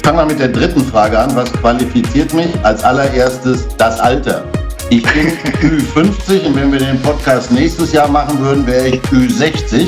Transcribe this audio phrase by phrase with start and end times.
[0.00, 1.36] Ich fange mal mit der dritten Frage an.
[1.36, 2.48] Was qualifiziert mich?
[2.62, 4.46] Als allererstes das Alter.
[4.88, 5.28] Ich bin
[5.60, 9.86] Ü50 und wenn wir den Podcast nächstes Jahr machen würden, wäre ich Ü60.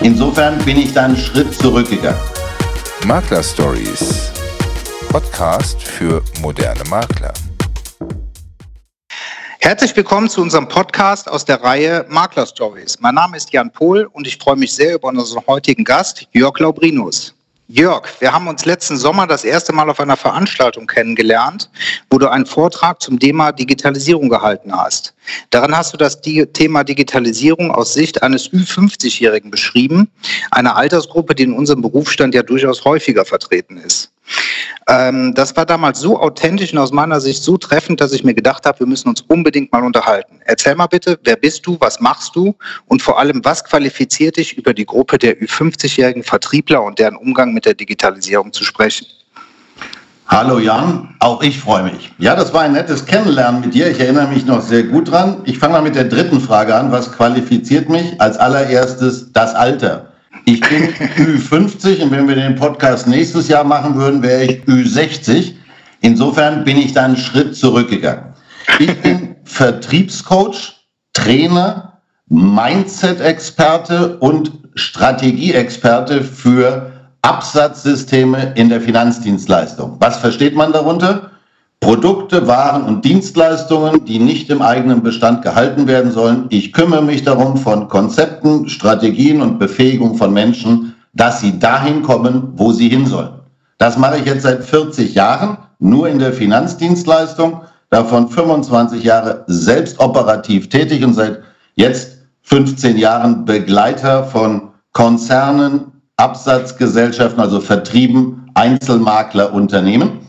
[0.00, 2.20] Insofern bin ich da einen Schritt zurückgegangen.
[3.06, 4.30] Makler Stories.
[5.08, 7.32] Podcast für moderne Makler.
[9.60, 12.98] Herzlich willkommen zu unserem Podcast aus der Reihe Makler Stories.
[13.00, 16.58] Mein Name ist Jan Pohl und ich freue mich sehr über unseren heutigen Gast, Jörg
[16.58, 17.35] Laubrinus.
[17.68, 21.68] Jörg, wir haben uns letzten Sommer das erste Mal auf einer Veranstaltung kennengelernt,
[22.10, 25.14] wo du einen Vortrag zum Thema Digitalisierung gehalten hast.
[25.50, 30.08] Darin hast du das Thema Digitalisierung aus Sicht eines Ü50-Jährigen beschrieben,
[30.52, 34.12] einer Altersgruppe, die in unserem Berufsstand ja durchaus häufiger vertreten ist.
[34.88, 38.34] Ähm, das war damals so authentisch und aus meiner Sicht so treffend, dass ich mir
[38.34, 40.40] gedacht habe, wir müssen uns unbedingt mal unterhalten.
[40.44, 42.54] Erzähl mal bitte, wer bist du, was machst du
[42.86, 47.52] und vor allem, was qualifiziert dich über die Gruppe der Ü50-jährigen Vertriebler und deren Umgang
[47.52, 49.06] mit der Digitalisierung zu sprechen?
[50.28, 52.12] Hallo Jan, auch ich freue mich.
[52.18, 53.88] Ja, das war ein nettes Kennenlernen mit dir.
[53.88, 55.40] Ich erinnere mich noch sehr gut dran.
[55.44, 56.90] Ich fange mal mit der dritten Frage an.
[56.90, 58.20] Was qualifiziert mich?
[58.20, 60.12] Als allererstes das Alter.
[60.48, 65.54] Ich bin Ü50 und wenn wir den Podcast nächstes Jahr machen würden, wäre ich Ü60.
[66.02, 68.32] Insofern bin ich da einen Schritt zurückgegangen.
[68.78, 70.76] Ich bin Vertriebscoach,
[71.14, 79.96] Trainer, Mindset-Experte und Strategieexperte für Absatzsysteme in der Finanzdienstleistung.
[79.98, 81.32] Was versteht man darunter?
[81.86, 86.46] Produkte, Waren und Dienstleistungen, die nicht im eigenen Bestand gehalten werden sollen.
[86.48, 92.54] Ich kümmere mich darum von Konzepten, Strategien und Befähigung von Menschen, dass sie dahin kommen,
[92.56, 93.34] wo sie hin sollen.
[93.78, 100.00] Das mache ich jetzt seit 40 Jahren, nur in der Finanzdienstleistung, davon 25 Jahre selbst
[100.00, 101.40] operativ tätig und seit
[101.76, 110.26] jetzt 15 Jahren Begleiter von Konzernen, Absatzgesellschaften, also Vertrieben, Einzelmaklerunternehmen.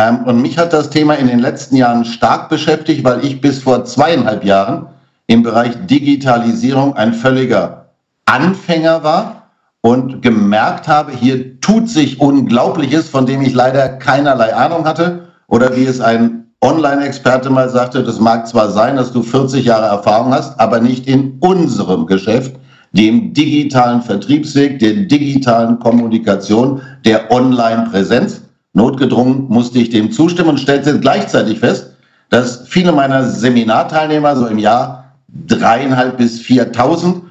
[0.00, 3.62] Ähm, und mich hat das Thema in den letzten Jahren stark beschäftigt, weil ich bis
[3.62, 4.86] vor zweieinhalb Jahren
[5.26, 7.90] im Bereich Digitalisierung ein völliger
[8.24, 9.50] Anfänger war
[9.82, 15.28] und gemerkt habe, hier tut sich Unglaubliches, von dem ich leider keinerlei Ahnung hatte.
[15.48, 19.86] Oder wie es ein Online-Experte mal sagte, das mag zwar sein, dass du 40 Jahre
[19.86, 22.54] Erfahrung hast, aber nicht in unserem Geschäft,
[22.92, 28.39] dem digitalen Vertriebsweg, der digitalen Kommunikation, der Online-Präsenz.
[28.72, 31.94] Notgedrungen musste ich dem zustimmen und stellte gleichzeitig fest,
[32.28, 37.22] dass viele meiner Seminarteilnehmer so im Jahr dreieinhalb bis viertausend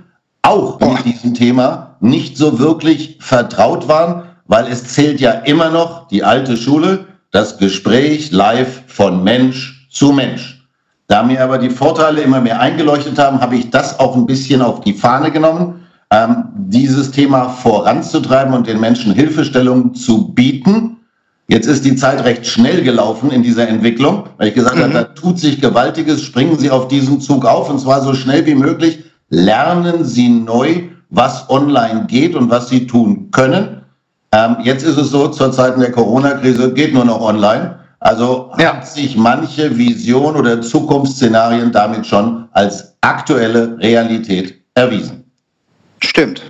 [0.42, 6.08] auch mit diesem Thema nicht so wirklich vertraut waren, weil es zählt ja immer noch
[6.08, 10.68] die alte Schule, das Gespräch live von Mensch zu Mensch.
[11.08, 14.62] Da mir aber die Vorteile immer mehr eingeleuchtet haben, habe ich das auch ein bisschen
[14.62, 20.99] auf die Fahne genommen, ähm, dieses Thema voranzutreiben und den Menschen Hilfestellung zu bieten
[21.50, 24.82] Jetzt ist die Zeit recht schnell gelaufen in dieser Entwicklung, weil ich gesagt mhm.
[24.82, 28.46] habe, da tut sich Gewaltiges, springen Sie auf diesen Zug auf und zwar so schnell
[28.46, 29.04] wie möglich.
[29.30, 33.82] Lernen Sie neu, was online geht und was Sie tun können.
[34.32, 37.80] Ähm, jetzt ist es so, zur Zeit der Corona-Krise geht nur noch online.
[38.00, 38.76] Also ja.
[38.76, 45.24] hat sich manche Vision oder Zukunftsszenarien damit schon als aktuelle Realität erwiesen.
[46.00, 46.44] Stimmt.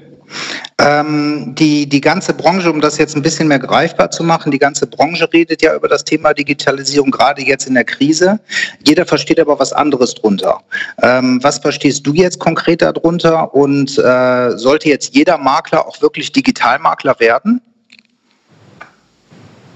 [0.81, 4.59] Ähm, die, die ganze Branche, um das jetzt ein bisschen mehr greifbar zu machen, die
[4.59, 8.39] ganze Branche redet ja über das Thema Digitalisierung, gerade jetzt in der Krise.
[8.87, 10.61] Jeder versteht aber was anderes drunter.
[11.01, 16.31] Ähm, was verstehst du jetzt konkret darunter und äh, sollte jetzt jeder Makler auch wirklich
[16.31, 17.59] Digitalmakler werden?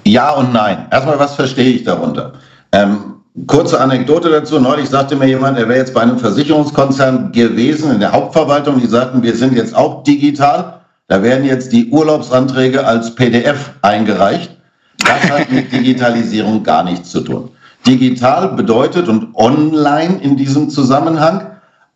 [0.06, 0.88] Ja und nein.
[0.90, 2.34] Erstmal, was verstehe ich darunter?
[2.72, 3.16] Ähm,
[3.46, 4.58] kurze Anekdote dazu.
[4.58, 8.80] Neulich sagte mir jemand, er wäre jetzt bei einem Versicherungskonzern gewesen in der Hauptverwaltung.
[8.80, 10.80] Die sagten, wir sind jetzt auch digital.
[11.08, 14.56] Da werden jetzt die Urlaubsanträge als PDF eingereicht.
[15.00, 17.50] Das hat mit Digitalisierung gar nichts zu tun.
[17.86, 21.47] Digital bedeutet und online in diesem Zusammenhang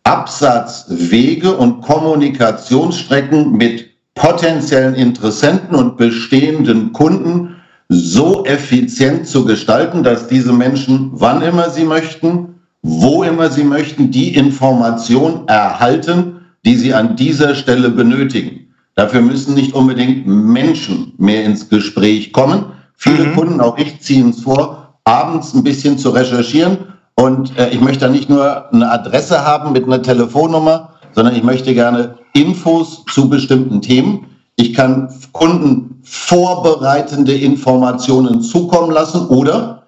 [0.04, 7.56] Absatzwege und Kommunikationsstrecken mit potenziellen Interessenten und bestehenden Kunden
[7.90, 14.12] so effizient zu gestalten, dass diese Menschen, wann immer sie möchten, wo immer sie möchten,
[14.12, 18.67] die Information erhalten, die sie an dieser Stelle benötigen.
[18.98, 22.66] Dafür müssen nicht unbedingt Menschen mehr ins Gespräch kommen.
[22.96, 23.36] Viele mhm.
[23.36, 26.80] Kunden, auch ich, ziehen es vor, abends ein bisschen zu recherchieren.
[27.14, 31.44] Und äh, ich möchte da nicht nur eine Adresse haben mit einer Telefonnummer, sondern ich
[31.44, 34.26] möchte gerne Infos zu bestimmten Themen.
[34.56, 39.84] Ich kann Kunden vorbereitende Informationen zukommen lassen oder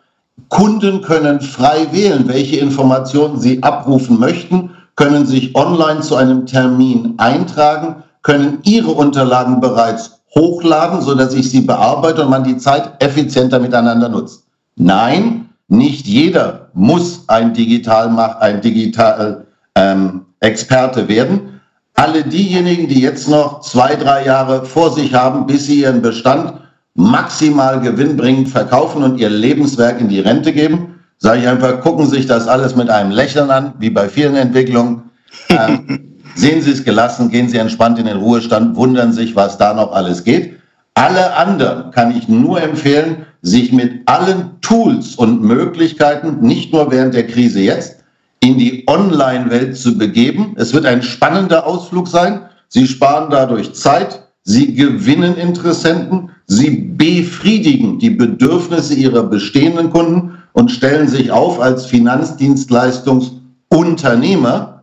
[0.50, 7.16] Kunden können frei wählen, welche Informationen sie abrufen möchten, können sich online zu einem Termin
[7.18, 13.60] eintragen können Ihre Unterlagen bereits hochladen, sodass ich sie bearbeite und man die Zeit effizienter
[13.60, 14.44] miteinander nutzt.
[14.76, 19.46] Nein, nicht jeder muss ein Digital, ein Digital
[19.76, 21.62] ähm, Experte werden.
[21.96, 26.54] Alle diejenigen, die jetzt noch zwei, drei Jahre vor sich haben, bis sie ihren Bestand
[26.96, 32.26] maximal gewinnbringend verkaufen und ihr Lebenswerk in die Rente geben, sage ich einfach, gucken sich
[32.26, 35.04] das alles mit einem Lächeln an, wie bei vielen Entwicklungen.
[35.50, 39.74] Ähm, sehen Sie es gelassen, gehen Sie entspannt in den Ruhestand, wundern sich, was da
[39.74, 40.56] noch alles geht.
[40.94, 47.14] Alle anderen kann ich nur empfehlen, sich mit allen Tools und Möglichkeiten, nicht nur während
[47.14, 48.04] der Krise jetzt,
[48.42, 50.56] in die Online-Welt zu begeben.
[50.58, 52.42] Es wird ein spannender Ausflug sein.
[52.68, 60.72] Sie sparen dadurch Zeit, Sie gewinnen Interessenten, Sie befriedigen die Bedürfnisse Ihrer bestehenden Kunden und
[60.72, 64.79] stellen sich auf als Finanzdienstleistungsunternehmer,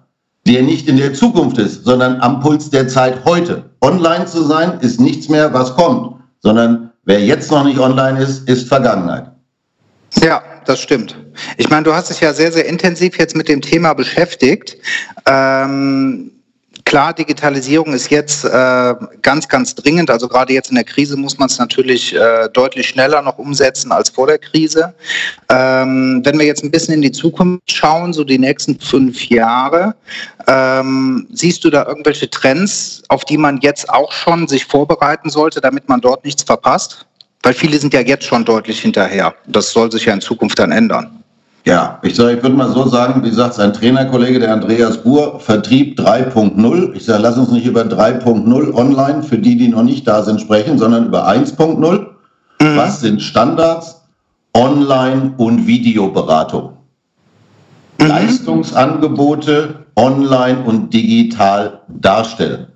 [0.47, 3.65] der nicht in der Zukunft ist, sondern am Puls der Zeit heute.
[3.81, 8.49] Online zu sein ist nichts mehr, was kommt, sondern wer jetzt noch nicht online ist,
[8.49, 9.31] ist Vergangenheit.
[10.23, 11.17] Ja, das stimmt.
[11.59, 14.77] Ich meine, du hast dich ja sehr, sehr intensiv jetzt mit dem Thema beschäftigt.
[15.27, 16.31] Ähm,
[16.87, 20.09] Klar, Digitalisierung ist jetzt äh, ganz, ganz dringend.
[20.09, 23.91] Also gerade jetzt in der Krise muss man es natürlich äh, deutlich schneller noch umsetzen
[23.91, 24.95] als vor der Krise.
[25.49, 29.97] Ähm, wenn wir jetzt ein bisschen in die Zukunft schauen, so die nächsten fünf Jahre,
[30.47, 35.61] ähm, siehst du da irgendwelche Trends, auf die man jetzt auch schon sich vorbereiten sollte,
[35.61, 37.05] damit man dort nichts verpasst?
[37.43, 39.35] Weil viele sind ja jetzt schon deutlich hinterher.
[39.49, 41.25] Das soll sich ja in Zukunft dann ändern.
[41.67, 45.41] Ja, ich, sag, ich würde mal so sagen, wie sagt sein Trainerkollege, der Andreas Buhr,
[45.41, 46.95] Vertrieb 3.0.
[46.95, 50.41] Ich sage, lass uns nicht über 3.0 online für die, die noch nicht da sind,
[50.41, 52.07] sprechen, sondern über 1.0.
[52.61, 52.77] Mhm.
[52.77, 54.01] Was sind Standards?
[54.55, 56.77] Online- und Videoberatung.
[58.01, 58.07] Mhm.
[58.07, 62.69] Leistungsangebote online und digital darstellen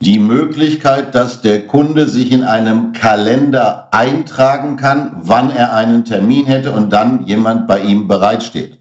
[0.00, 6.44] die Möglichkeit, dass der Kunde sich in einem Kalender eintragen kann, wann er einen Termin
[6.46, 8.78] hätte und dann jemand bei ihm bereitsteht.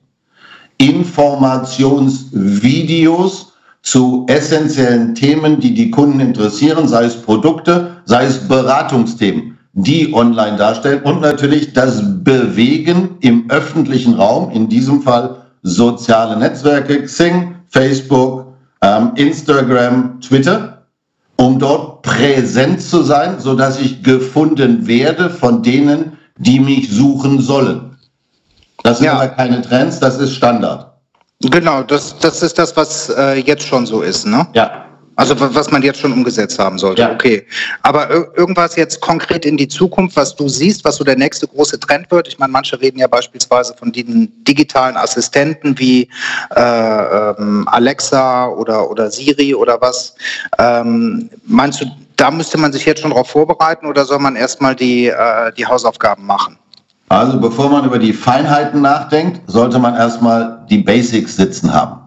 [0.78, 10.14] Informationsvideos zu essentiellen Themen, die die Kunden interessieren, sei es Produkte, sei es Beratungsthemen, die
[10.14, 17.56] online darstellen und natürlich das Bewegen im öffentlichen Raum, in diesem Fall soziale Netzwerke, Xing,
[17.70, 18.48] Facebook,
[18.82, 20.75] ähm, Instagram, Twitter
[21.38, 27.42] um dort präsent zu sein, so dass ich gefunden werde von denen, die mich suchen
[27.42, 27.98] sollen.
[28.84, 29.14] Das sind ja.
[29.14, 30.92] aber keine Trends, das ist Standard.
[31.42, 34.48] Genau, das, das ist das, was äh, jetzt schon so ist, ne?
[34.54, 34.85] Ja.
[35.18, 37.02] Also was man jetzt schon umgesetzt haben sollte.
[37.04, 37.12] Ja.
[37.12, 37.46] Okay.
[37.84, 41.80] Aber irgendwas jetzt konkret in die Zukunft, was du siehst, was so der nächste große
[41.80, 42.28] Trend wird.
[42.28, 46.10] Ich meine, manche reden ja beispielsweise von diesen digitalen Assistenten wie
[46.56, 50.16] äh, ähm, Alexa oder, oder Siri oder was.
[50.60, 51.86] Ähm, meinst du,
[52.18, 55.66] da müsste man sich jetzt schon darauf vorbereiten oder soll man erstmal die, äh, die
[55.66, 56.58] Hausaufgaben machen?
[57.10, 62.05] Also bevor man über die Feinheiten nachdenkt, sollte man erstmal die Basics sitzen haben.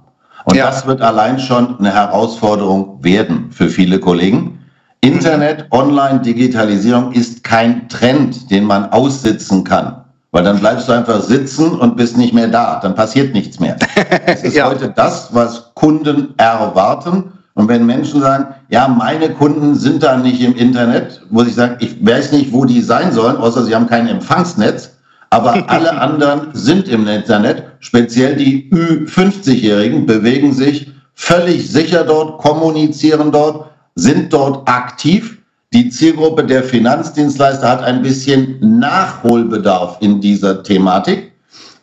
[0.49, 0.67] Und ja.
[0.67, 4.59] das wird allein schon eine Herausforderung werden für viele Kollegen.
[5.03, 10.05] Internet, Online, Digitalisierung ist kein Trend, den man aussitzen kann.
[10.31, 12.81] Weil dann bleibst du einfach sitzen und bist nicht mehr da.
[12.81, 13.77] Dann passiert nichts mehr.
[14.25, 14.71] Es ist ja.
[14.71, 17.25] heute das, was Kunden erwarten.
[17.53, 21.77] Und wenn Menschen sagen, ja, meine Kunden sind da nicht im Internet, muss ich sagen,
[21.81, 24.97] ich weiß nicht, wo die sein sollen, außer sie haben kein Empfangsnetz.
[25.31, 33.31] Aber alle anderen sind im Internet, speziell die Ü50-Jährigen, bewegen sich völlig sicher dort, kommunizieren
[33.31, 35.39] dort, sind dort aktiv.
[35.75, 41.33] Die Zielgruppe der Finanzdienstleister hat ein bisschen Nachholbedarf in dieser Thematik.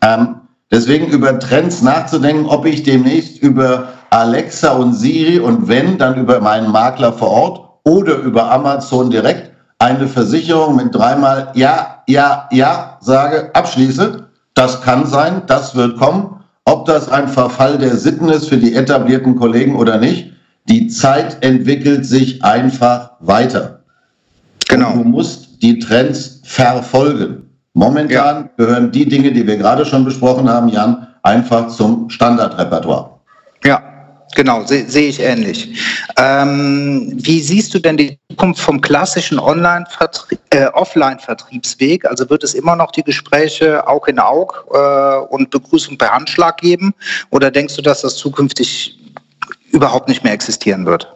[0.01, 0.35] Ähm,
[0.71, 6.39] deswegen über Trends nachzudenken, ob ich demnächst über Alexa und Siri und wenn, dann über
[6.39, 9.44] meinen Makler vor Ort oder über Amazon direkt
[9.79, 14.27] eine Versicherung mit dreimal Ja, Ja, Ja sage, abschließe.
[14.53, 16.43] Das kann sein, das wird kommen.
[16.63, 20.31] Ob das ein Verfall der Sitten ist für die etablierten Kollegen oder nicht,
[20.67, 23.81] die Zeit entwickelt sich einfach weiter.
[24.67, 24.93] Genau.
[24.93, 27.49] Und du musst die Trends verfolgen.
[27.73, 28.49] Momentan ja.
[28.57, 33.14] gehören die Dinge, die wir gerade schon besprochen haben, Jan, einfach zum Standardrepertoire.
[34.35, 35.81] Genau, sehe seh ich ähnlich.
[36.17, 42.05] Ähm, wie siehst du denn die Zukunft vom klassischen äh, Offline-Vertriebsweg?
[42.05, 46.57] Also wird es immer noch die Gespräche Aug in Aug äh, und Begrüßung per Handschlag
[46.57, 46.93] geben?
[47.29, 48.99] Oder denkst du, dass das zukünftig
[49.71, 51.07] überhaupt nicht mehr existieren wird?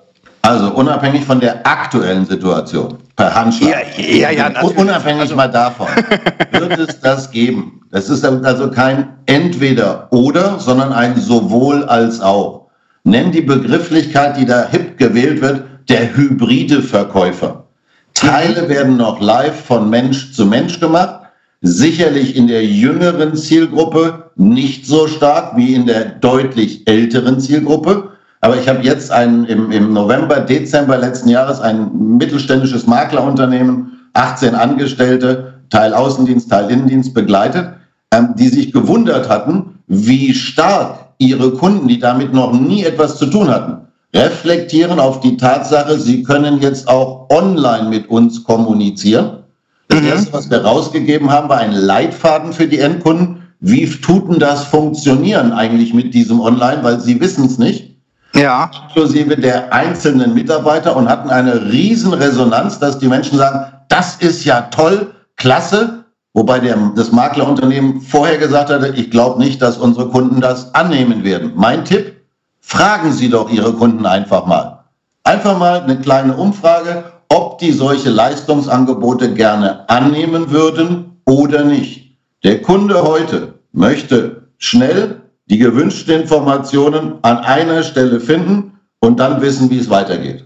[0.42, 5.36] Also unabhängig von der aktuellen Situation, per Handschlag, ja, ja, ja, unabhängig also.
[5.36, 5.88] mal davon,
[6.52, 7.82] wird es das geben.
[7.92, 12.59] Das ist also kein entweder oder, sondern ein sowohl als auch.
[13.04, 17.66] Nenn die Begrifflichkeit, die da hip gewählt wird, der hybride Verkäufer.
[18.14, 21.22] Teile werden noch live von Mensch zu Mensch gemacht.
[21.62, 28.12] Sicherlich in der jüngeren Zielgruppe nicht so stark wie in der deutlich älteren Zielgruppe.
[28.42, 34.56] Aber ich habe jetzt ein, im, im November, Dezember letzten Jahres ein mittelständisches Maklerunternehmen, 18
[34.56, 37.74] Angestellte, Teil Außendienst, Teil Innendienst begleitet,
[38.14, 43.28] ähm, die sich gewundert hatten, wie stark ihre Kunden, die damit noch nie etwas zu
[43.28, 49.44] tun hatten, reflektieren auf die Tatsache, sie können jetzt auch online mit uns kommunizieren.
[49.90, 50.08] Das mhm.
[50.08, 53.44] erste, was wir rausgegeben haben, war ein Leitfaden für die Endkunden.
[53.60, 56.84] Wie tut denn das funktionieren eigentlich mit diesem Online?
[56.84, 57.96] Weil sie wissen es nicht.
[58.34, 58.72] Ja.
[58.88, 64.46] Inklusive der einzelnen Mitarbeiter und hatten eine riesen Resonanz, dass die Menschen sagen, das ist
[64.46, 65.99] ja toll, klasse.
[66.34, 71.24] Wobei der, das Maklerunternehmen vorher gesagt hatte, ich glaube nicht, dass unsere Kunden das annehmen
[71.24, 71.54] werden.
[71.56, 72.18] Mein Tipp,
[72.62, 74.86] fragen Sie doch Ihre Kunden einfach mal.
[75.24, 82.18] Einfach mal eine kleine Umfrage, ob die solche Leistungsangebote gerne annehmen würden oder nicht.
[82.44, 89.70] Der Kunde heute möchte schnell die gewünschten Informationen an einer Stelle finden und dann wissen,
[89.70, 90.46] wie es weitergeht.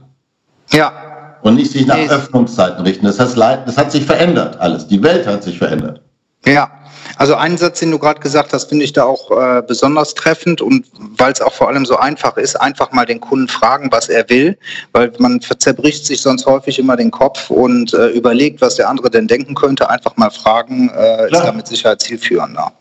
[0.71, 1.12] Ja.
[1.43, 1.97] Und nicht sich nach.
[2.09, 3.05] Öffnungszeiten richten.
[3.05, 4.87] Das, heißt, das hat sich verändert alles.
[4.87, 6.01] Die Welt hat sich verändert.
[6.45, 6.71] Ja,
[7.17, 10.61] also einen Satz, den du gerade gesagt hast, finde ich da auch äh, besonders treffend
[10.61, 10.85] und
[11.17, 14.29] weil es auch vor allem so einfach ist, einfach mal den Kunden fragen, was er
[14.29, 14.57] will,
[14.93, 19.09] weil man zerbricht sich sonst häufig immer den Kopf und äh, überlegt, was der andere
[19.09, 19.89] denn denken könnte.
[19.89, 22.71] Einfach mal fragen, äh, ist da mit Sicherheit zielführender.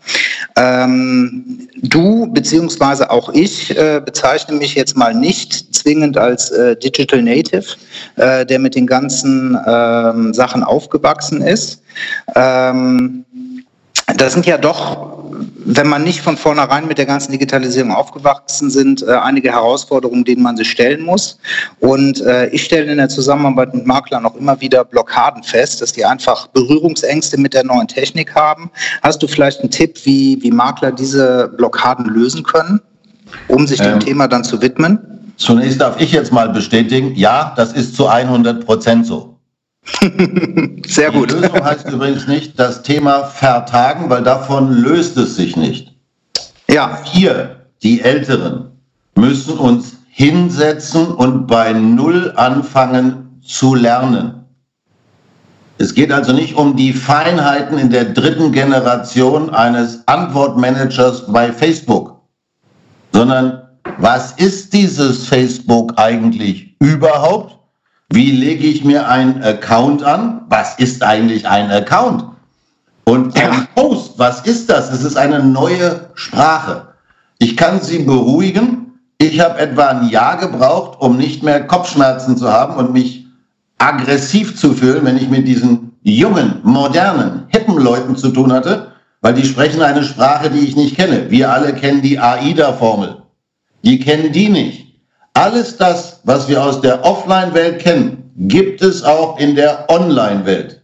[0.57, 7.23] Ähm, du beziehungsweise auch ich äh, bezeichne mich jetzt mal nicht zwingend als äh, Digital
[7.23, 7.76] Native,
[8.16, 11.83] äh, der mit den ganzen ähm, Sachen aufgewachsen ist.
[12.35, 13.25] Ähm,
[14.16, 15.12] das sind ja doch,
[15.64, 20.42] wenn man nicht von vornherein mit der ganzen Digitalisierung aufgewachsen sind, äh, einige Herausforderungen, denen
[20.42, 21.38] man sich stellen muss.
[21.80, 25.92] Und äh, ich stelle in der Zusammenarbeit mit Maklern auch immer wieder Blockaden fest, dass
[25.92, 28.70] die einfach Berührungsängste mit der neuen Technik haben.
[29.02, 32.80] Hast du vielleicht einen Tipp, wie, wie Makler diese Blockaden lösen können,
[33.49, 34.99] um sich dem ähm, Thema dann zu widmen?
[35.37, 39.31] Zunächst darf ich jetzt mal bestätigen, ja, das ist zu 100 Prozent so.
[40.86, 41.30] Sehr gut.
[41.30, 45.94] Die Lösung heißt übrigens nicht das Thema vertagen, weil davon löst es sich nicht.
[46.68, 47.00] Ja.
[47.12, 48.70] Wir, die Älteren,
[49.14, 54.44] müssen uns hinsetzen und bei Null anfangen zu lernen.
[55.78, 62.20] Es geht also nicht um die Feinheiten in der dritten Generation eines Antwortmanagers bei Facebook,
[63.12, 63.62] sondern
[63.98, 67.58] was ist dieses Facebook eigentlich überhaupt?
[68.14, 70.42] Wie lege ich mir einen Account an?
[70.50, 72.25] Was ist eigentlich ein Account?
[73.04, 74.92] Und ein Post, was ist das?
[74.92, 76.88] Es ist eine neue Sprache.
[77.38, 78.99] Ich kann Sie beruhigen.
[79.16, 83.25] Ich habe etwa ein Jahr gebraucht, um nicht mehr Kopfschmerzen zu haben und mich
[83.78, 88.92] aggressiv zu fühlen, wenn ich mit diesen jungen, modernen, hippen Leuten zu tun hatte,
[89.23, 91.31] weil die sprechen eine Sprache, die ich nicht kenne.
[91.31, 93.23] Wir alle kennen die AIDA-Formel.
[93.85, 94.81] Die kennen die nicht.
[95.34, 100.82] Alles das, was wir aus der Offline-Welt kennen, gibt es auch in der Online-Welt.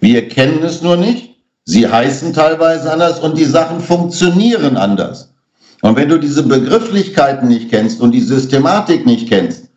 [0.00, 1.34] Wir kennen es nur nicht.
[1.64, 5.32] Sie heißen teilweise anders und die Sachen funktionieren anders.
[5.82, 9.68] Und wenn du diese Begrifflichkeiten nicht kennst und die Systematik nicht kennst,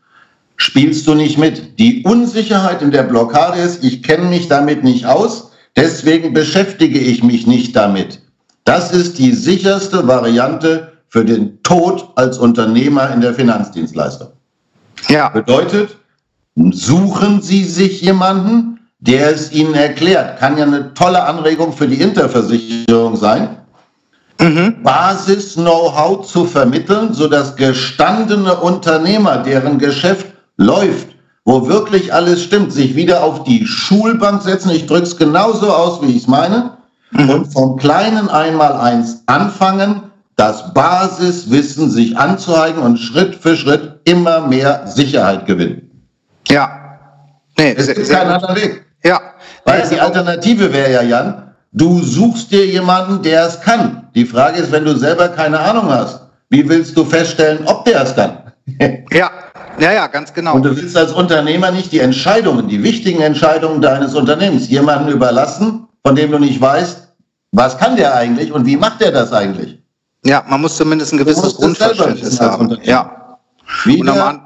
[0.56, 1.80] spielst du nicht mit.
[1.80, 7.24] Die Unsicherheit in der Blockade ist, ich kenne mich damit nicht aus, deswegen beschäftige ich
[7.24, 8.20] mich nicht damit.
[8.66, 14.30] Das ist die sicherste Variante für den Tod als Unternehmer in der Finanzdienstleistung.
[15.08, 15.30] Ja.
[15.30, 15.98] Bedeutet,
[16.56, 20.40] suchen Sie sich jemanden, der es Ihnen erklärt.
[20.40, 23.58] Kann ja eine tolle Anregung für die Interversicherung sein.
[24.40, 24.84] Mhm.
[24.84, 31.08] Basis-Know-how zu vermitteln, sodass gestandene Unternehmer, deren Geschäft läuft,
[31.44, 34.70] wo wirklich alles stimmt, sich wieder auf die Schulbank setzen.
[34.70, 36.78] Ich drücke es genauso aus, wie ich es meine.
[37.12, 37.30] Mhm.
[37.30, 40.04] Und vom kleinen Einmal-Eins anfangen,
[40.40, 45.92] das Basiswissen sich anzueigen und Schritt für Schritt immer mehr Sicherheit gewinnen.
[46.48, 46.98] Ja.
[47.58, 48.86] Nee, es gibt keinen anderen Weg.
[49.04, 49.20] Ja.
[49.66, 54.08] Weil die Alternative wäre ja, Jan, du suchst dir jemanden, der es kann.
[54.16, 58.04] Die Frage ist, wenn du selber keine Ahnung hast, wie willst du feststellen, ob der
[58.04, 58.38] es kann?
[59.12, 59.30] ja.
[59.78, 60.56] Ja, ja, ganz genau.
[60.56, 65.88] Und du willst als Unternehmer nicht die Entscheidungen, die wichtigen Entscheidungen deines Unternehmens jemanden überlassen,
[66.06, 67.08] von dem du nicht weißt,
[67.52, 69.80] was kann der eigentlich und wie macht der das eigentlich?
[70.26, 72.78] Ja, man muss zumindest ein gewisses Grundverständnis haben.
[72.84, 73.38] Ja.
[73.86, 74.42] Wieder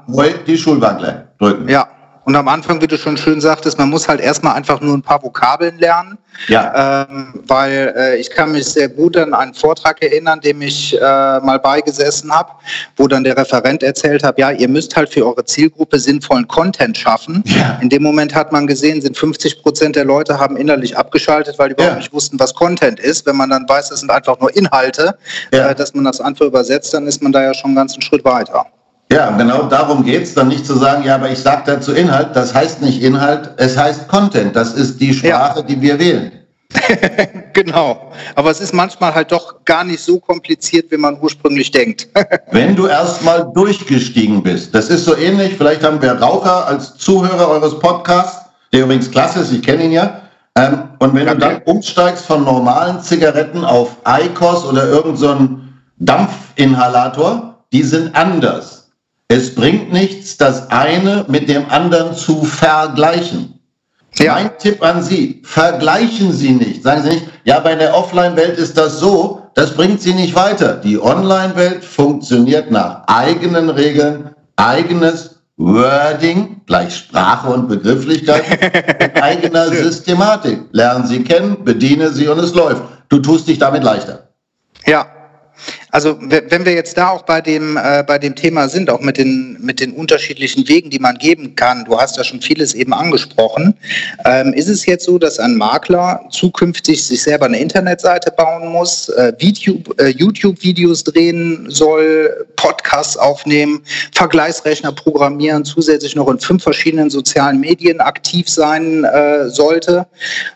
[0.46, 1.68] die Schulbank drücken.
[1.68, 1.88] Ja,
[2.24, 5.02] Und am Anfang, wie du schon schön sagtest, man muss halt erstmal einfach nur ein
[5.02, 6.18] paar Vokabeln lernen.
[6.48, 7.06] Ja.
[7.08, 11.00] Ähm, weil äh, ich kann mich sehr gut an einen Vortrag erinnern, dem ich äh,
[11.00, 12.50] mal beigesessen habe,
[12.96, 16.96] wo dann der Referent erzählt hat, ja, ihr müsst halt für eure Zielgruppe sinnvollen Content
[16.96, 17.44] schaffen.
[17.46, 17.78] Ja.
[17.80, 21.68] In dem Moment hat man gesehen, sind 50 Prozent der Leute haben innerlich abgeschaltet, weil
[21.68, 21.98] die überhaupt ja.
[21.98, 23.26] nicht wussten, was Content ist.
[23.26, 25.16] Wenn man dann weiß, es sind einfach nur Inhalte,
[25.52, 25.68] ja.
[25.68, 28.24] äh, dass man das einfach übersetzt, dann ist man da ja schon einen ganzen Schritt
[28.24, 28.66] weiter.
[29.12, 32.34] Ja, genau darum geht es, dann nicht zu sagen, ja, aber ich sage dazu Inhalt.
[32.34, 34.56] Das heißt nicht Inhalt, es heißt Content.
[34.56, 35.66] Das ist die Sprache, ja.
[35.66, 36.32] die wir wählen.
[37.52, 38.12] genau.
[38.34, 42.08] Aber es ist manchmal halt doch gar nicht so kompliziert, wie man ursprünglich denkt.
[42.50, 44.74] Wenn du erstmal durchgestiegen bist.
[44.74, 49.40] Das ist so ähnlich, vielleicht haben wir Raucher als Zuhörer eures Podcasts, der übrigens klasse
[49.40, 50.20] ist, ich kenne ihn ja.
[50.56, 51.34] Ähm, und wenn okay.
[51.34, 55.58] du dann umsteigst von normalen Zigaretten auf ICOS oder irgendeinen so
[55.98, 58.83] Dampfinhalator, die sind anders.
[59.28, 63.58] Es bringt nichts, das eine mit dem anderen zu vergleichen.
[64.18, 64.34] Ja.
[64.34, 66.82] Mein Tipp an Sie, vergleichen Sie nicht.
[66.82, 70.74] Sagen Sie nicht, ja, bei der Offline-Welt ist das so, das bringt Sie nicht weiter.
[70.74, 78.44] Die Online-Welt funktioniert nach eigenen Regeln, eigenes Wording, gleich Sprache und Begrifflichkeit,
[79.00, 80.60] mit eigener Systematik.
[80.72, 82.82] Lernen Sie kennen, bediene sie und es läuft.
[83.08, 84.28] Du tust dich damit leichter.
[84.86, 85.06] Ja,
[85.94, 89.16] also wenn wir jetzt da auch bei dem, äh, bei dem Thema sind, auch mit
[89.16, 92.92] den, mit den unterschiedlichen Wegen, die man geben kann, du hast ja schon vieles eben
[92.92, 93.74] angesprochen,
[94.24, 99.08] ähm, ist es jetzt so, dass ein Makler zukünftig sich selber eine Internetseite bauen muss,
[99.10, 103.80] äh, äh, YouTube-Videos drehen soll, Podcasts aufnehmen,
[104.16, 110.06] Vergleichsrechner programmieren, zusätzlich noch in fünf verschiedenen sozialen Medien aktiv sein äh, sollte?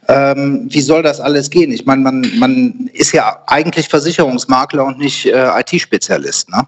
[0.09, 1.71] Ähm, wie soll das alles gehen?
[1.71, 6.67] Ich meine, man, man ist ja eigentlich Versicherungsmakler und nicht äh, IT-Spezialist, ne?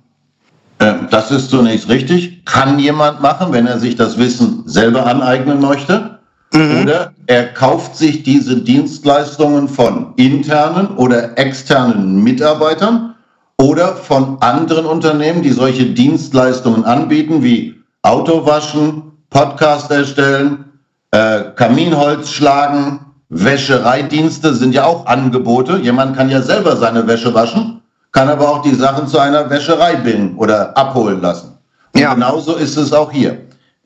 [0.81, 2.45] Ähm, das ist zunächst richtig.
[2.47, 6.19] Kann jemand machen, wenn er sich das Wissen selber aneignen möchte.
[6.53, 6.83] Mhm.
[6.83, 13.15] Oder er kauft sich diese Dienstleistungen von internen oder externen Mitarbeitern
[13.59, 20.65] oder von anderen Unternehmen, die solche Dienstleistungen anbieten, wie Autowaschen, Podcast erstellen,
[21.13, 25.77] äh, Kaminholz schlagen, Wäschereidienste sind ja auch Angebote.
[25.77, 27.80] Jemand kann ja selber seine Wäsche waschen
[28.13, 31.59] kann aber auch die Sachen zu einer Wäscherei bringen oder abholen lassen.
[31.95, 32.15] Und ja.
[32.15, 33.39] genauso ist es auch hier.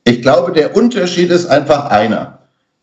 [0.03, 2.39] Ich glaube, der Unterschied ist einfach einer.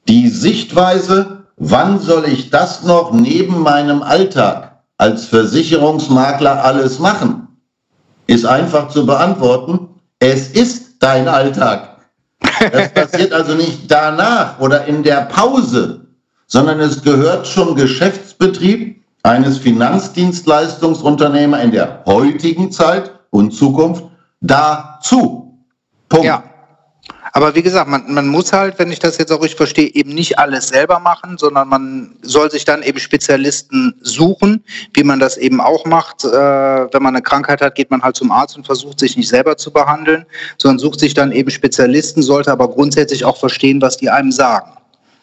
[0.09, 7.49] Die Sichtweise, wann soll ich das noch neben meinem Alltag als Versicherungsmakler alles machen,
[8.27, 9.89] ist einfach zu beantworten.
[10.19, 11.97] Es ist dein Alltag.
[12.73, 16.07] Das passiert also nicht danach oder in der Pause,
[16.47, 18.92] sondern es gehört zum Geschäftsbetrieb
[19.23, 24.05] eines Finanzdienstleistungsunternehmers in der heutigen Zeit und Zukunft
[24.41, 25.59] dazu.
[26.09, 26.27] Punkt.
[26.27, 26.45] Ja.
[27.35, 30.13] Aber wie gesagt, man, man muss halt, wenn ich das jetzt auch richtig verstehe, eben
[30.13, 35.39] nicht alles selber machen, sondern man soll sich dann eben Spezialisten suchen, wie man das
[35.39, 36.25] eben auch macht.
[36.25, 39.31] Äh, wenn man eine Krankheit hat, geht man halt zum Arzt und versucht sich nicht
[39.31, 40.27] selber zu behandeln,
[40.59, 44.73] sondern sucht sich dann eben Spezialisten, sollte aber grundsätzlich auch verstehen, was die einem sagen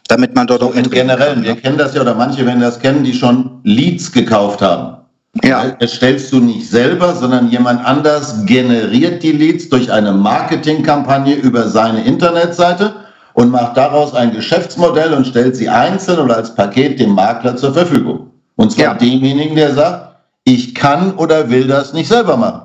[0.10, 2.80] damit man dort so auch mit generell, wir kennen das ja oder manche werden das
[2.80, 4.98] kennen, die schon Leads gekauft haben.
[5.43, 5.78] Ja.
[5.80, 11.67] Es stellst du nicht selber, sondern jemand anders generiert die Leads durch eine Marketingkampagne über
[11.67, 12.93] seine Internetseite
[13.34, 17.74] und macht daraus ein Geschäftsmodell und stellt sie einzeln oder als Paket dem Makler zur
[17.74, 18.32] Verfügung.
[18.56, 18.93] Und zwar ja.
[18.95, 22.62] demjenigen, der sagt, ich kann oder will das nicht selber machen.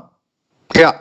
[0.75, 0.95] Ja.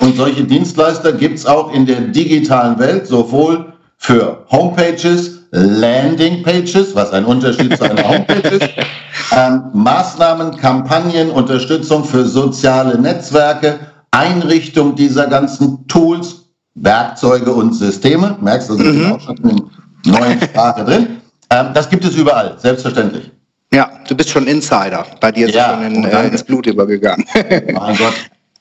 [0.00, 7.10] Und solche Dienstleister gibt es auch in der digitalen Welt, sowohl für Homepages Landingpages, was
[7.12, 8.68] ein Unterschied zu einer Homepage ist,
[9.32, 13.78] ähm, Maßnahmen, Kampagnen, Unterstützung für soziale Netzwerke,
[14.10, 18.36] Einrichtung dieser ganzen Tools, Werkzeuge und Systeme.
[18.40, 19.12] Merkst du, das mhm.
[19.12, 19.70] auch schon in
[20.10, 21.06] neuen Sprache drin.
[21.50, 23.30] Ähm, das gibt es überall, selbstverständlich.
[23.72, 25.04] Ja, du bist schon Insider.
[25.20, 27.24] Bei dir ist ja, schon in, äh, ins Blut übergegangen.
[27.72, 28.14] mein Gott,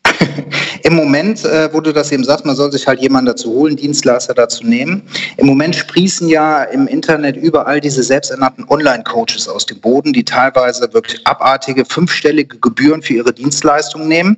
[0.83, 3.75] Im Moment, äh, wo du das eben sagst, man soll sich halt jemanden dazu holen,
[3.75, 5.03] Dienstleister dazu nehmen.
[5.37, 10.91] Im Moment sprießen ja im Internet überall diese selbsternannten Online-Coaches aus dem Boden, die teilweise
[10.93, 14.37] wirklich abartige, fünfstellige Gebühren für ihre Dienstleistungen nehmen.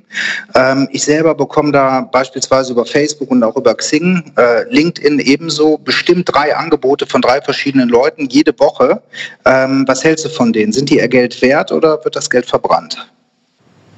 [0.54, 5.78] Ähm, ich selber bekomme da beispielsweise über Facebook und auch über Xing, äh, LinkedIn ebenso
[5.78, 9.02] bestimmt drei Angebote von drei verschiedenen Leuten jede Woche.
[9.44, 10.72] Ähm, was hältst du von denen?
[10.72, 13.08] Sind die ihr Geld wert oder wird das Geld verbrannt?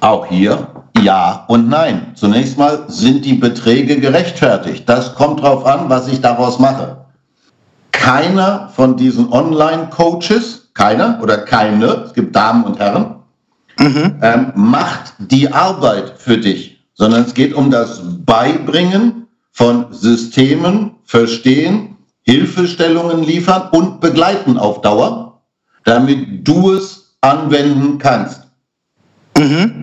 [0.01, 0.67] Auch hier
[1.01, 2.11] ja und nein.
[2.15, 4.87] Zunächst mal sind die Beträge gerechtfertigt.
[4.87, 7.05] Das kommt darauf an, was ich daraus mache.
[7.91, 13.15] Keiner von diesen Online-Coaches, keiner oder keine, es gibt Damen und Herren,
[13.77, 14.19] mhm.
[14.21, 21.97] ähm, macht die Arbeit für dich, sondern es geht um das Beibringen von Systemen verstehen,
[22.23, 25.41] Hilfestellungen liefern und begleiten auf Dauer,
[25.83, 28.40] damit du es anwenden kannst.
[29.41, 29.81] Mhm.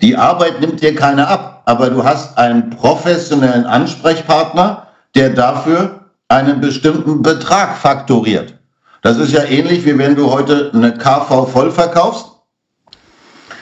[0.00, 6.60] Die Arbeit nimmt dir keiner ab, aber du hast einen professionellen Ansprechpartner, der dafür einen
[6.60, 8.54] bestimmten Betrag faktoriert.
[9.02, 12.26] Das ist ja ähnlich wie wenn du heute eine KV voll verkaufst.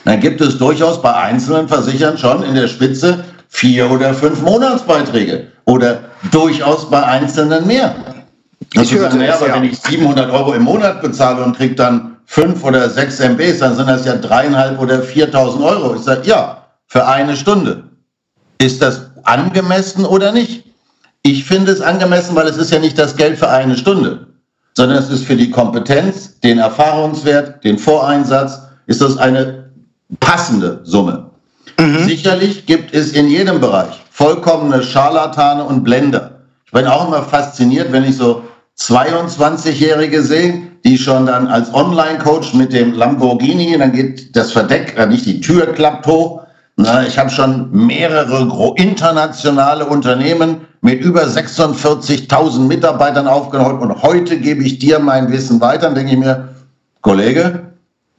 [0.04, 5.48] Dann gibt es durchaus bei einzelnen Versichern schon in der Spitze vier oder fünf Monatsbeiträge
[5.64, 7.94] oder durchaus bei einzelnen mehr.
[8.74, 9.54] Das ich sagen, naja, aber ja.
[9.54, 13.76] wenn ich 700 Euro im Monat bezahle und kriege dann fünf oder sechs MBs, dann
[13.76, 15.94] sind das ja dreieinhalb oder 4.000 Euro.
[15.94, 17.84] Ich sage, ja, für eine Stunde.
[18.58, 20.64] Ist das angemessen oder nicht?
[21.22, 24.26] Ich finde es angemessen, weil es ist ja nicht das Geld für eine Stunde,
[24.74, 29.70] sondern es ist für die Kompetenz, den Erfahrungswert, den Voreinsatz, ist das eine
[30.20, 31.30] passende Summe.
[31.78, 32.04] Mhm.
[32.04, 36.40] Sicherlich gibt es in jedem Bereich vollkommene Scharlatane und Blender.
[36.64, 38.44] Ich bin auch immer fasziniert, wenn ich so
[38.78, 45.06] 22-Jährige sehe, die schon dann als Online-Coach mit dem Lamborghini, dann geht das Verdeck, äh,
[45.06, 46.42] nicht die Tür klappt hoch.
[46.76, 54.62] Na, ich habe schon mehrere internationale Unternehmen mit über 46.000 Mitarbeitern aufgenommen und heute gebe
[54.62, 55.86] ich dir mein Wissen weiter.
[55.86, 56.48] Dann denke ich mir,
[57.00, 57.72] Kollege,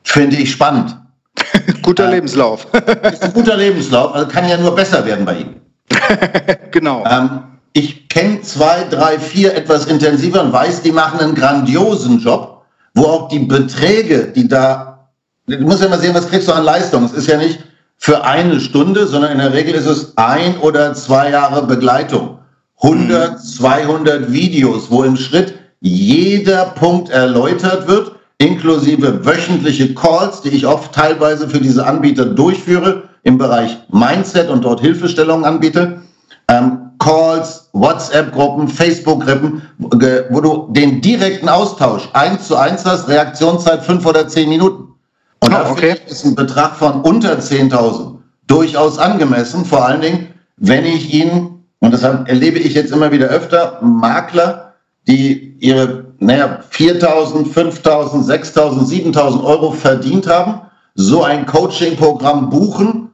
[0.04, 0.98] finde ich spannend.
[1.84, 2.66] guter äh, Lebenslauf.
[3.12, 5.56] ist ein guter Lebenslauf, also kann ja nur besser werden bei ihm.
[6.72, 7.04] genau.
[7.06, 7.42] Ähm,
[7.78, 12.64] ich kenne zwei, drei, vier etwas intensiver und weiß, die machen einen grandiosen Job,
[12.96, 15.08] wo auch die Beträge, die da,
[15.46, 17.04] du musst ja mal sehen, was kriegst du an Leistung.
[17.04, 17.60] Es ist ja nicht
[17.98, 22.40] für eine Stunde, sondern in der Regel ist es ein oder zwei Jahre Begleitung.
[22.82, 30.66] 100, 200 Videos, wo im Schritt jeder Punkt erläutert wird, inklusive wöchentliche Calls, die ich
[30.66, 36.02] oft teilweise für diese Anbieter durchführe, im Bereich Mindset und dort Hilfestellungen anbiete.
[36.50, 44.06] Ähm, Calls, WhatsApp-Gruppen, Facebook-Gruppen, wo du den direkten Austausch eins zu eins hast, Reaktionszeit fünf
[44.06, 44.94] oder zehn Minuten.
[45.40, 45.96] Und oh, okay.
[46.08, 48.16] ist ein Betrag von unter 10.000
[48.48, 53.28] durchaus angemessen, vor allen Dingen, wenn ich ihn, und das erlebe ich jetzt immer wieder
[53.28, 54.74] öfter, Makler,
[55.08, 60.62] die ihre naja, 4.000, 5.000, 6.000, 7.000 Euro verdient haben,
[60.96, 63.07] so ein Coaching-Programm buchen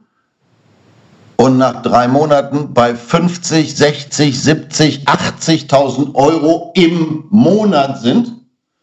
[1.36, 8.32] und nach drei Monaten bei 50, 60, 70, 80.000 Euro im Monat sind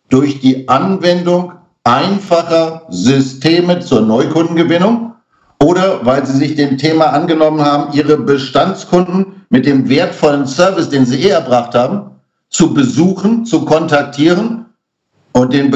[0.09, 5.13] durch die Anwendung einfacher Systeme zur Neukundengewinnung
[5.61, 11.05] oder weil sie sich dem Thema angenommen haben, ihre Bestandskunden mit dem wertvollen Service, den
[11.05, 12.11] sie eh erbracht haben,
[12.49, 14.65] zu besuchen, zu kontaktieren
[15.33, 15.71] und den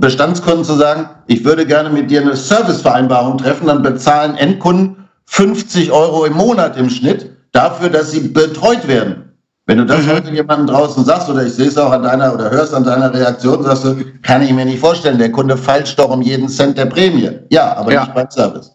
[0.00, 5.92] Bestandskunden zu sagen, ich würde gerne mit dir eine Servicevereinbarung treffen, dann bezahlen Endkunden 50
[5.92, 9.26] Euro im Monat im Schnitt dafür, dass sie betreut werden.
[9.66, 10.12] Wenn du das mhm.
[10.12, 13.12] heute jemandem draußen sagst, oder ich sehe es auch an deiner oder hörst an deiner
[13.12, 16.78] Reaktion, sagst du, kann ich mir nicht vorstellen, der Kunde feilscht doch um jeden Cent
[16.78, 17.30] der Prämie.
[17.50, 18.02] Ja, aber ja.
[18.02, 18.70] nicht beim Service.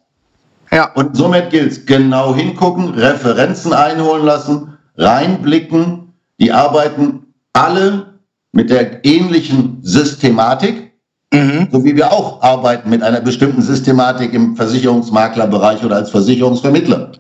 [0.71, 0.91] Ja.
[0.93, 6.13] Und somit gilt es, genau hingucken, Referenzen einholen lassen, reinblicken.
[6.39, 8.19] Die arbeiten alle
[8.51, 10.90] mit der ähnlichen Systematik.
[11.33, 11.67] Mhm.
[11.71, 17.13] So wie wir auch arbeiten mit einer bestimmten Systematik im Versicherungsmaklerbereich oder als Versicherungsvermittler.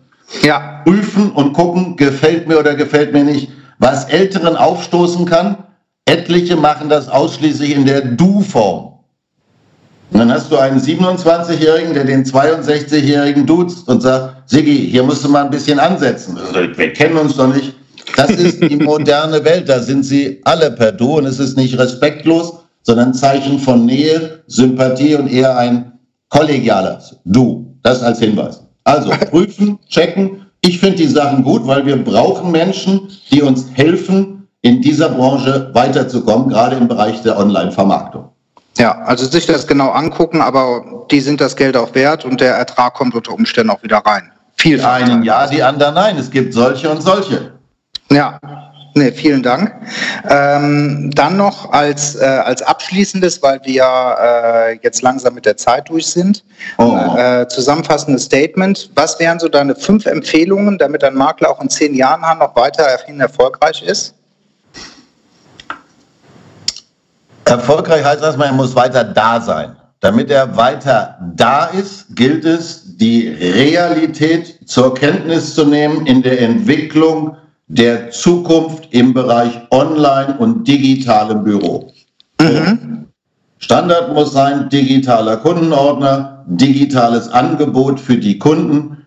[0.43, 0.81] Ja.
[0.85, 3.49] Prüfen und gucken, gefällt mir oder gefällt mir nicht.
[3.79, 5.57] Was Älteren aufstoßen kann,
[6.05, 8.91] etliche machen das ausschließlich in der Du-Form.
[10.11, 15.23] Und dann hast du einen 27-Jährigen, der den 62-Jährigen duzt und sagt, Siggi, hier musst
[15.23, 16.37] du mal ein bisschen ansetzen.
[16.37, 17.73] Also, wir kennen uns doch nicht.
[18.17, 21.77] Das ist die moderne Welt, da sind sie alle per Du und es ist nicht
[21.79, 25.93] respektlos, sondern Zeichen von Nähe, Sympathie und eher ein
[26.29, 27.75] kollegiales Du.
[27.83, 28.63] Das als Hinweis.
[28.83, 30.45] Also prüfen, checken.
[30.61, 35.71] Ich finde die Sachen gut, weil wir brauchen Menschen, die uns helfen, in dieser Branche
[35.73, 38.29] weiterzukommen, gerade im Bereich der Online-Vermarktung.
[38.77, 42.55] Ja, also sich das genau angucken, aber die sind das Geld auch wert und der
[42.55, 44.31] Ertrag kommt unter Umständen auch wieder rein.
[44.57, 46.17] Viel die einen ja, die anderen nein.
[46.17, 47.53] Es gibt solche und solche.
[48.11, 48.39] Ja,
[48.93, 49.73] Nee, vielen Dank.
[50.29, 55.87] Ähm, dann noch als, äh, als abschließendes, weil wir äh, jetzt langsam mit der Zeit
[55.87, 56.43] durch sind,
[56.77, 57.15] oh.
[57.17, 58.89] äh, zusammenfassendes Statement.
[58.95, 63.21] Was wären so deine fünf Empfehlungen, damit ein Makler auch in zehn Jahren noch weiterhin
[63.21, 64.13] erfolgreich ist?
[67.45, 69.75] Erfolgreich heißt erstmal, er muss weiter da sein.
[70.01, 76.41] Damit er weiter da ist, gilt es, die Realität zur Kenntnis zu nehmen in der
[76.41, 77.37] Entwicklung
[77.71, 81.89] der Zukunft im Bereich Online und digitalem Büro.
[82.41, 83.07] Mhm.
[83.59, 88.97] Standard muss sein, digitaler Kundenordner, digitales Angebot für die Kunden,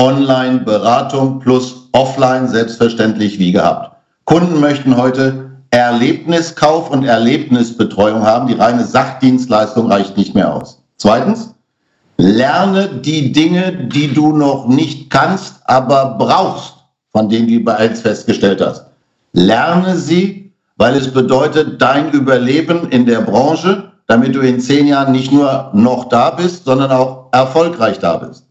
[0.00, 3.94] Online-Beratung plus offline selbstverständlich wie gehabt.
[4.24, 8.48] Kunden möchten heute Erlebniskauf und Erlebnisbetreuung haben.
[8.48, 10.82] Die reine Sachdienstleistung reicht nicht mehr aus.
[10.96, 11.54] Zweitens,
[12.16, 16.83] lerne die Dinge, die du noch nicht kannst, aber brauchst,
[17.14, 18.84] von denen du bereits festgestellt hast.
[19.32, 25.12] Lerne sie, weil es bedeutet dein Überleben in der Branche, damit du in zehn Jahren
[25.12, 28.44] nicht nur noch da bist, sondern auch erfolgreich da bist.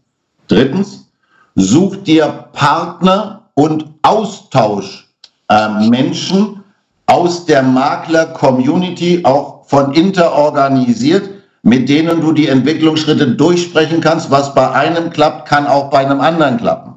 [0.48, 1.10] Drittens,
[1.54, 5.08] such dir Partner und Austausch
[5.48, 6.64] äh, Menschen
[7.06, 11.28] aus der Makler-Community, auch von Inter organisiert,
[11.62, 14.30] mit denen du die Entwicklungsschritte durchsprechen kannst.
[14.30, 16.93] Was bei einem klappt, kann auch bei einem anderen klappen.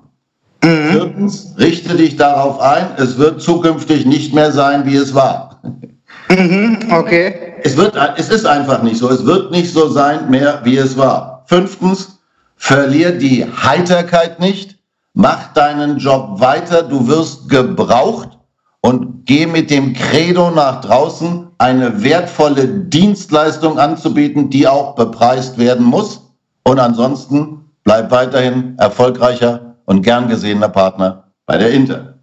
[0.63, 0.91] Mhm.
[0.91, 5.61] Viertens, richte dich darauf ein, es wird zukünftig nicht mehr sein, wie es war.
[6.29, 7.55] Mhm, okay.
[7.63, 9.09] Es, wird, es ist einfach nicht so.
[9.09, 11.43] Es wird nicht so sein mehr, wie es war.
[11.47, 12.19] Fünftens,
[12.55, 14.77] verlier die Heiterkeit nicht.
[15.13, 16.83] Mach deinen Job weiter.
[16.83, 18.37] Du wirst gebraucht
[18.81, 25.85] und geh mit dem Credo nach draußen, eine wertvolle Dienstleistung anzubieten, die auch bepreist werden
[25.85, 26.21] muss.
[26.63, 32.13] Und ansonsten bleib weiterhin erfolgreicher und gern gesehener Partner bei der Inter.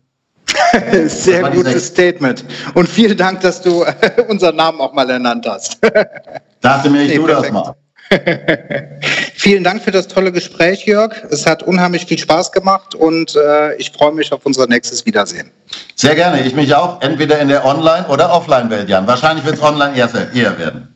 [1.07, 2.45] Sehr gutes Statement.
[2.75, 3.85] Und vielen Dank, dass du
[4.29, 5.79] unseren Namen auch mal ernannt hast.
[6.61, 7.75] Dachte mir, ich nee, tue das mal.
[9.35, 11.15] Vielen Dank für das tolle Gespräch, Jörg.
[11.31, 15.51] Es hat unheimlich viel Spaß gemacht und äh, ich freue mich auf unser nächstes Wiedersehen.
[15.95, 17.01] Sehr gerne, ich mich auch.
[17.01, 19.07] Entweder in der Online- oder Offline-Welt, Jan.
[19.07, 20.95] Wahrscheinlich wird es online eher, eher werden.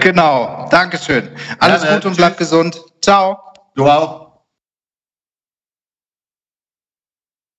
[0.00, 1.28] genau, Dankeschön.
[1.58, 2.80] Alles Gut und bleib gesund.
[3.02, 3.38] Ciao.
[3.74, 4.23] Du auch.